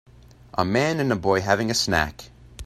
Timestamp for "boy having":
1.15-1.69